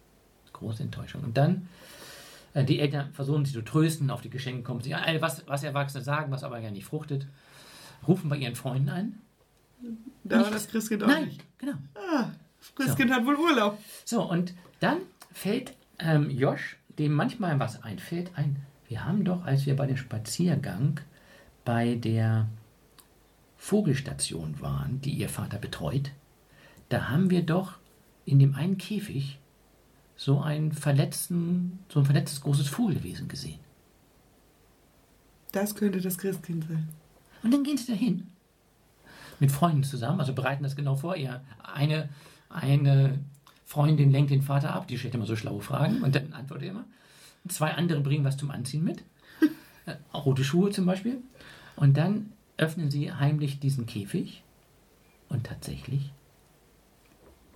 Große 0.53 0.83
Enttäuschung. 0.83 1.23
Und 1.23 1.37
dann, 1.37 1.67
die 2.55 2.79
Eltern 2.79 3.13
versuchen 3.13 3.45
sie 3.45 3.53
zu 3.53 3.61
trösten, 3.61 4.09
auf 4.09 4.21
die 4.21 4.29
Geschenke 4.29 4.63
kommen 4.63 4.81
sie, 4.81 4.91
äh, 4.91 5.21
was, 5.21 5.47
was 5.47 5.63
Erwachsene 5.63 6.03
sagen, 6.03 6.31
was 6.31 6.43
aber 6.43 6.59
ja 6.59 6.71
nicht 6.71 6.85
fruchtet, 6.85 7.27
rufen 8.07 8.29
bei 8.29 8.37
ihren 8.37 8.55
Freunden 8.55 8.89
ein. 8.89 9.19
Da 10.23 10.35
war 10.37 10.49
Nichts. 10.49 10.53
das 10.53 10.67
Christkind 10.69 11.03
auch 11.03 11.07
Nein, 11.07 11.25
nicht. 11.25 11.43
genau. 11.57 11.73
Ah, 11.95 12.29
das 12.59 12.75
Christkind 12.75 13.11
hat 13.11 13.25
wohl 13.25 13.35
Urlaub. 13.35 13.79
So, 14.05 14.29
und 14.29 14.53
dann 14.79 14.97
fällt 15.31 15.73
ähm, 15.99 16.29
Josh, 16.29 16.77
dem 16.99 17.13
manchmal 17.13 17.59
was 17.59 17.81
einfällt, 17.83 18.31
ein, 18.35 18.57
wir 18.87 19.05
haben 19.05 19.23
doch, 19.23 19.45
als 19.45 19.65
wir 19.65 19.75
bei 19.75 19.87
dem 19.87 19.97
Spaziergang 19.97 20.99
bei 21.63 21.95
der 21.95 22.47
Vogelstation 23.57 24.59
waren, 24.59 25.01
die 25.01 25.11
ihr 25.11 25.29
Vater 25.29 25.57
betreut, 25.57 26.11
da 26.89 27.09
haben 27.09 27.29
wir 27.29 27.43
doch 27.43 27.77
in 28.25 28.39
dem 28.39 28.55
einen 28.55 28.77
Käfig 28.77 29.39
so 30.21 30.39
ein 30.39 30.71
verletzten, 30.71 31.79
so 31.89 31.97
ein 31.97 32.05
verletztes 32.05 32.41
großes 32.41 32.67
Vogelwesen 32.67 33.27
gesehen. 33.27 33.57
Das 35.51 35.73
könnte 35.73 35.99
das 35.99 36.19
Christkind 36.19 36.65
sein. 36.69 36.89
Und 37.41 37.51
dann 37.51 37.63
gehen 37.63 37.75
sie 37.75 37.91
dahin. 37.91 38.27
Mit 39.39 39.51
Freunden 39.51 39.83
zusammen, 39.83 40.19
also 40.19 40.33
bereiten 40.33 40.61
das 40.61 40.75
genau 40.75 40.95
vor. 40.95 41.15
Ihr 41.15 41.41
eine, 41.63 42.09
eine 42.49 43.17
Freundin 43.65 44.11
lenkt 44.11 44.29
den 44.29 44.43
Vater 44.43 44.75
ab, 44.75 44.87
die 44.87 44.99
stellt 44.99 45.15
immer 45.15 45.25
so 45.25 45.35
schlaue 45.35 45.63
Fragen 45.63 46.03
und 46.03 46.13
dann 46.13 46.33
antwortet 46.33 46.65
er 46.65 46.69
immer. 46.69 46.85
Und 47.43 47.51
zwei 47.51 47.73
andere 47.73 48.01
bringen 48.01 48.23
was 48.23 48.37
zum 48.37 48.51
Anziehen 48.51 48.83
mit. 48.83 49.03
Äh, 49.87 49.95
rote 50.13 50.43
Schuhe 50.43 50.69
zum 50.69 50.85
Beispiel. 50.85 51.23
Und 51.75 51.97
dann 51.97 52.33
öffnen 52.57 52.91
sie 52.91 53.11
heimlich 53.11 53.59
diesen 53.59 53.87
Käfig 53.87 54.43
und 55.29 55.47
tatsächlich 55.47 56.13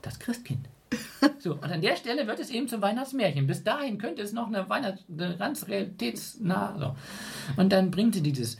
das 0.01 0.17
Christkind. 0.17 0.67
So, 1.39 1.53
und 1.53 1.63
an 1.65 1.81
der 1.81 1.95
Stelle 1.95 2.25
wird 2.27 2.39
es 2.39 2.49
eben 2.49 2.67
zum 2.67 2.81
Weihnachtsmärchen. 2.81 3.45
Bis 3.47 3.63
dahin 3.63 3.97
könnte 3.99 4.21
es 4.23 4.33
noch 4.33 4.47
eine 4.47 4.67
Weihnachts-, 4.69 5.03
eine 5.11 5.37
ganz 5.37 5.67
realitätsnah. 5.67 6.75
So. 6.79 6.95
Und 7.61 7.71
dann 7.71 7.91
bringt 7.91 8.15
sie 8.15 8.21
dieses 8.21 8.57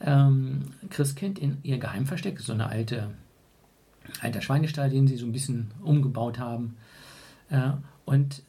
ähm, 0.00 0.72
Christkind 0.90 1.38
in 1.38 1.58
ihr 1.62 1.78
Geheimversteck, 1.78 2.38
so 2.40 2.52
eine 2.52 2.66
alte, 2.68 3.10
alter 4.20 4.40
Schweinestall, 4.42 4.90
den 4.90 5.06
sie 5.08 5.16
so 5.16 5.26
ein 5.26 5.32
bisschen 5.32 5.70
umgebaut 5.82 6.38
haben. 6.38 6.76
Äh, 7.50 7.70
und 8.04 8.42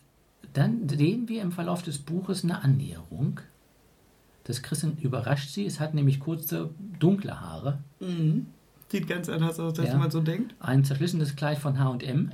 dann 0.53 0.89
sehen 0.89 1.29
wir 1.29 1.41
im 1.41 1.51
Verlauf 1.51 1.81
des 1.83 1.99
Buches 1.99 2.43
eine 2.43 2.61
Annäherung. 2.63 3.39
Das 4.43 4.61
Christkind 4.61 5.01
überrascht 5.03 5.49
sie. 5.51 5.65
Es 5.65 5.79
hat 5.79 5.93
nämlich 5.93 6.19
kurze, 6.19 6.69
dunkle 6.99 7.39
Haare, 7.39 7.79
Mhm. 7.99 8.47
Sieht 8.91 9.07
ganz 9.07 9.29
anders 9.29 9.59
aus, 9.59 9.77
als 9.77 9.89
Ja. 9.89 9.97
man 9.97 10.09
so 10.09 10.19
denkt. 10.19 10.55
ein 10.59 10.83
zerschlissenes 10.83 11.35
Kleid 11.35 11.59
von 11.59 11.77
H&M 11.77 12.31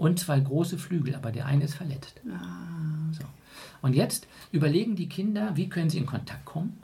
und 0.00 0.18
zwei 0.18 0.40
große 0.40 0.78
Flügel, 0.78 1.14
aber 1.14 1.30
der 1.30 1.44
eine 1.44 1.64
ist 1.64 1.74
verletzt. 1.74 2.22
Ah. 2.30 3.12
So. 3.12 3.24
Und 3.82 3.94
jetzt 3.94 4.26
überlegen 4.50 4.96
die 4.96 5.10
Kinder, 5.10 5.52
wie 5.56 5.68
können 5.68 5.90
sie 5.90 5.98
in 5.98 6.06
Kontakt 6.06 6.46
kommen? 6.46 6.78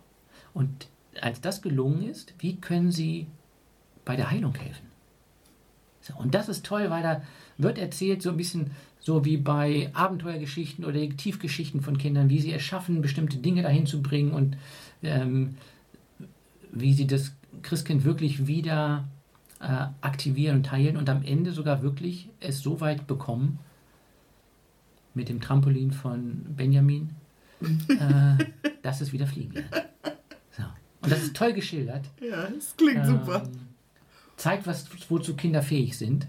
Und 0.53 0.89
als 1.23 1.41
das 1.41 1.63
gelungen 1.63 2.03
ist, 2.03 2.35
wie 2.41 2.57
können 2.57 2.93
sie 2.93 3.27
bei 4.05 4.17
der 4.17 4.31
Heilung 4.31 4.55
helfen? 4.55 4.87
So, 6.03 6.15
und 6.15 6.35
das 6.35 6.51
ist 6.51 6.67
toll, 6.67 6.91
weil 6.91 7.03
da 7.03 7.23
wird 7.57 7.79
erzählt, 7.79 8.21
so 8.21 8.31
ein 8.31 8.37
bisschen 8.37 8.73
so 9.01 9.25
wie 9.25 9.39
bei 9.39 9.91
Abenteuergeschichten 9.95 10.85
oder 10.85 10.93
Detektivgeschichten 11.01 11.81
von 11.81 11.97
Kindern, 11.97 12.29
wie 12.29 12.41
sie 12.41 12.53
es 12.53 12.63
schaffen, 12.63 13.01
bestimmte 13.01 13.39
Dinge 13.39 13.63
dahin 13.63 13.87
zu 13.87 14.03
bringen 14.03 14.33
und 14.33 14.59
ähm, 15.03 15.57
wie 16.71 16.93
sie 16.93 17.07
das 17.07 17.33
Christkind 17.63 18.05
wirklich 18.05 18.47
wieder 18.47 19.09
äh, 19.67 19.87
aktivieren 20.01 20.57
und 20.59 20.71
heilen 20.71 20.97
und 20.97 21.09
am 21.09 21.23
Ende 21.25 21.51
sogar 21.53 21.83
wirklich 21.83 22.29
es 22.41 22.61
so 22.61 22.81
weit 22.81 23.07
bekommen, 23.07 23.59
mit 25.15 25.29
dem 25.29 25.41
Trampolin 25.41 25.91
von 25.93 26.45
Benjamin, 26.57 27.11
äh, 27.61 28.45
dass 28.83 29.01
es 29.01 29.13
wieder 29.13 29.27
fliegen 29.27 29.55
lernt. 29.55 29.73
So. 30.51 30.63
Und 31.03 31.11
das 31.13 31.23
ist 31.23 31.35
toll 31.37 31.53
geschildert. 31.53 32.05
Ja, 32.21 32.49
das 32.49 32.77
klingt 32.77 33.07
super. 33.07 33.43
Ähm, 33.45 33.53
zeigt, 34.37 34.67
was, 34.67 34.87
wozu 35.11 35.35
Kinder 35.35 35.63
fähig 35.63 35.97
sind. 35.97 36.29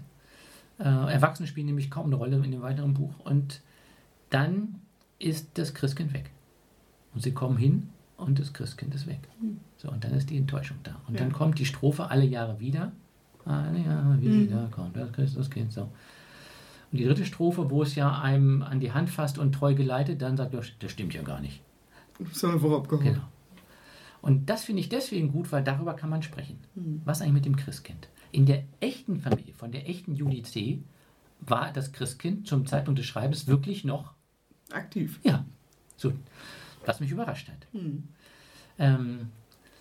Äh, 0.78 0.84
Erwachsene 0.84 1.46
spielen 1.46 1.66
nämlich 1.66 1.90
kaum 1.90 2.06
eine 2.06 2.14
Rolle 2.16 2.36
in 2.36 2.50
dem 2.50 2.62
weiteren 2.62 2.94
Buch. 2.94 3.12
Und 3.24 3.60
dann 4.30 4.76
ist 5.18 5.50
das 5.54 5.74
Christkind 5.74 6.12
weg. 6.14 6.30
Und 7.14 7.22
sie 7.22 7.32
kommen 7.32 7.56
hin 7.58 7.90
und 8.16 8.38
das 8.38 8.52
Christkind 8.52 8.94
ist 8.94 9.06
weg. 9.06 9.20
So, 9.76 9.90
und 9.90 10.02
dann 10.02 10.12
ist 10.14 10.30
die 10.30 10.36
Enttäuschung 10.38 10.78
da. 10.82 11.00
Und 11.06 11.20
dann 11.20 11.30
Ja. 11.30 11.34
kommt 11.36 11.58
die 11.58 11.66
Strophe 11.66 12.10
alle 12.10 12.24
Jahre 12.24 12.58
wieder. 12.58 12.92
Alle 13.48 13.80
Jahre 13.80 14.20
wieder 14.20 14.68
kommt 14.70 14.96
das 14.96 15.12
Christuskind. 15.12 15.72
So. 15.72 15.82
Und 15.82 16.98
die 16.98 17.04
dritte 17.04 17.24
Strophe, 17.24 17.70
wo 17.70 17.82
es 17.82 17.94
ja 17.94 18.20
einem 18.20 18.62
an 18.62 18.80
die 18.80 18.92
Hand 18.92 19.10
fasst 19.10 19.38
und 19.38 19.52
treu 19.52 19.74
geleitet, 19.74 20.22
dann 20.22 20.36
sagt 20.36 20.54
er, 20.54 20.62
das 20.78 20.90
stimmt 20.90 21.14
ja 21.14 21.22
gar 21.22 21.40
nicht. 21.40 21.62
Sondern 22.32 22.60
vorabgehauen. 22.60 23.14
Genau. 23.14 23.24
Und 24.20 24.50
das 24.50 24.64
finde 24.64 24.80
ich 24.80 24.88
deswegen 24.88 25.30
gut, 25.30 25.52
weil 25.52 25.62
darüber 25.62 25.94
kann 25.94 26.10
man 26.10 26.22
sprechen. 26.22 26.58
Was 27.04 27.20
eigentlich 27.20 27.34
mit 27.34 27.44
dem 27.44 27.56
Christkind? 27.56 28.08
In 28.32 28.46
der 28.46 28.64
echten 28.80 29.20
Familie, 29.20 29.54
von 29.54 29.70
der 29.70 29.88
echten 29.88 30.14
Julie 30.14 30.42
C., 30.42 30.82
war 31.40 31.72
das 31.72 31.92
Christkind 31.92 32.46
zum 32.46 32.66
Zeitpunkt 32.66 32.98
des 32.98 33.06
Schreibens 33.06 33.46
wirklich 33.46 33.84
noch, 33.84 34.12
Aktiv. 34.72 35.20
ja, 35.22 35.44
so, 35.96 36.12
was 36.84 36.98
mich 37.00 37.10
überrascht 37.12 37.48
hat. 37.48 37.66
Hm. 37.72 38.08
Ähm, 38.78 39.28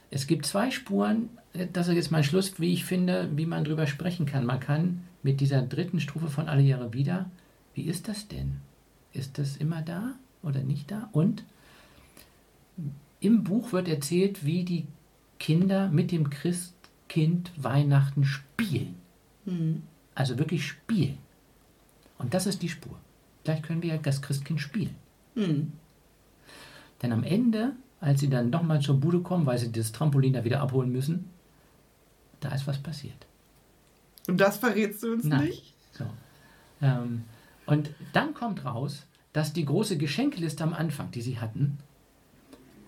es 0.10 0.28
gibt 0.28 0.46
zwei 0.46 0.72
Spuren, 0.72 1.30
äh, 1.54 1.68
das 1.72 1.88
ist 1.88 1.96
jetzt 1.96 2.12
mein 2.12 2.24
Schluss, 2.24 2.60
wie 2.60 2.74
ich 2.74 2.86
finde, 2.86 3.30
wie 3.36 3.46
man 3.46 3.64
drüber 3.64 3.88
sprechen 3.88 4.26
kann. 4.26 4.46
Man 4.46 4.60
kann 4.60 5.04
mit 5.24 5.42
dieser 5.42 5.62
dritten 5.62 6.00
Strophe 6.00 6.28
von 6.28 6.48
Alle 6.48 6.62
Jahre 6.62 6.94
wieder, 6.94 7.30
wie 7.74 7.84
ist 7.84 8.08
das 8.08 8.28
denn? 8.28 8.58
Ist 9.14 9.38
das 9.38 9.58
immer 9.58 9.82
da 9.82 10.14
oder 10.44 10.62
nicht 10.62 10.92
da? 10.92 11.10
Und 11.12 11.44
im 13.20 13.44
Buch 13.44 13.72
wird 13.72 13.88
erzählt, 13.88 14.46
wie 14.46 14.64
die 14.64 14.88
Kinder 15.40 15.90
mit 15.90 16.12
dem 16.12 16.30
Christ 16.30 16.74
Kind 17.08 17.52
Weihnachten 17.56 18.26
spielen. 18.26 18.96
Hm. 19.46 19.84
Also 20.14 20.38
wirklich 20.38 20.68
spielen. 20.68 21.18
Und 22.18 22.34
das 22.34 22.48
ist 22.48 22.62
die 22.62 22.70
Spur. 22.70 22.98
Gleich 23.44 23.62
können 23.62 23.82
wir 23.82 23.96
ja 23.96 23.98
das 23.98 24.22
Christkind 24.22 24.60
spielen. 24.60 24.96
Hm. 25.36 25.72
Denn 27.02 27.12
am 27.12 27.24
Ende, 27.24 27.74
als 28.00 28.20
sie 28.20 28.30
dann 28.30 28.50
nochmal 28.50 28.82
zur 28.82 29.00
Bude 29.00 29.22
kommen, 29.22 29.46
weil 29.46 29.58
sie 29.58 29.72
das 29.72 29.92
Trampolin 29.92 30.34
da 30.34 30.44
wieder 30.44 30.62
abholen 30.62 30.92
müssen, 30.92 31.30
da 32.40 32.50
ist 32.54 32.68
was 32.68 32.78
passiert. 32.78 33.26
Und 34.28 34.40
das 34.40 34.58
verrätst 34.58 35.04
du 35.04 35.14
uns 35.14 35.26
Nein. 35.26 35.46
nicht? 35.46 35.74
So. 35.94 36.06
Ähm, 36.82 37.24
und 37.66 37.92
dann 38.14 38.34
kommt 38.34 38.66
raus, 38.66 39.06
dass 39.34 39.54
die 39.54 39.66
große 39.66 39.98
Geschenkeliste 39.98 40.64
am 40.64 40.74
Anfang, 40.74 41.12
die 41.12 41.22
sie 41.22 41.40
hatten, 41.40 41.80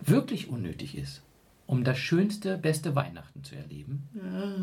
wirklich 0.01 0.49
unnötig 0.49 0.97
ist, 0.97 1.21
um 1.67 1.83
das 1.83 1.97
schönste, 1.97 2.57
beste 2.57 2.95
Weihnachten 2.95 3.43
zu 3.43 3.55
erleben. 3.55 4.07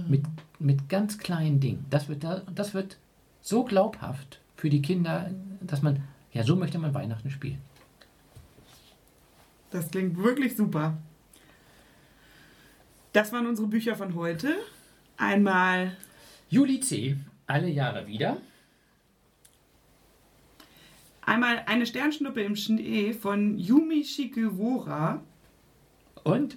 Mit, 0.08 0.24
mit 0.58 0.88
ganz 0.88 1.18
kleinen 1.18 1.60
Dingen. 1.60 1.86
Das 1.90 2.08
wird, 2.08 2.24
da, 2.24 2.42
das 2.54 2.74
wird 2.74 2.96
so 3.42 3.64
glaubhaft 3.64 4.40
für 4.56 4.70
die 4.70 4.82
Kinder, 4.82 5.30
dass 5.60 5.82
man, 5.82 6.02
ja, 6.32 6.42
so 6.42 6.56
möchte 6.56 6.78
man 6.78 6.94
Weihnachten 6.94 7.30
spielen. 7.30 7.60
Das 9.70 9.90
klingt 9.90 10.16
wirklich 10.16 10.56
super. 10.56 10.96
Das 13.12 13.32
waren 13.32 13.46
unsere 13.46 13.68
Bücher 13.68 13.96
von 13.96 14.14
heute. 14.14 14.56
Einmal 15.16 15.96
Juli 16.50 16.80
C. 16.80 17.16
Alle 17.46 17.68
Jahre 17.68 18.06
wieder. 18.06 18.38
Einmal 21.22 21.62
eine 21.66 21.86
Sternschnuppe 21.86 22.42
im 22.42 22.56
Schnee 22.56 23.12
von 23.12 23.58
Yumi 23.58 24.04
Shikiwora. 24.04 25.22
Und 26.22 26.56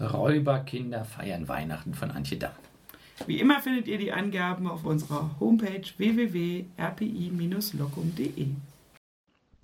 Räuberkinder 0.00 1.04
feiern 1.04 1.48
Weihnachten 1.48 1.94
von 1.94 2.10
Antje 2.10 2.38
Damm. 2.38 2.52
Wie 3.26 3.40
immer 3.40 3.60
findet 3.60 3.88
ihr 3.88 3.98
die 3.98 4.12
Angaben 4.12 4.68
auf 4.68 4.84
unserer 4.84 5.34
Homepage 5.40 5.82
www.rpi-locum.de. 5.96 8.46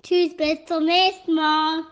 Tschüss, 0.03 0.37
bis 0.37 0.67
zum 0.67 0.85
nächsten 0.85 1.35
Mal. 1.35 1.85